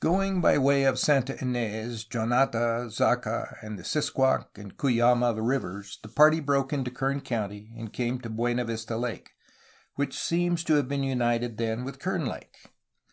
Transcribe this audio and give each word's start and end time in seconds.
Going 0.00 0.40
by 0.40 0.58
way 0.58 0.82
of 0.82 0.98
Santa 0.98 1.34
In^s, 1.34 2.04
Jonata, 2.08 2.90
Zaca, 2.90 3.58
and 3.62 3.78
the 3.78 3.84
Sisquoc 3.84 4.48
and 4.58 4.76
Cuyama 4.76 5.40
rivers, 5.40 6.00
the 6.02 6.08
party 6.08 6.40
broke 6.40 6.72
into 6.72 6.90
Kern 6.90 7.20
County 7.20 7.72
and 7.78 7.92
came 7.92 8.18
to 8.22 8.28
Buena 8.28 8.64
Vista 8.64 8.96
Lake, 8.96 9.30
which 9.94 10.16
seem^s 10.16 10.64
to 10.64 10.74
have 10.74 10.88
been 10.88 11.04
united 11.04 11.58
then 11.58 11.84
with 11.84 12.00
Kern 12.00 12.26
Lake. 12.26 12.66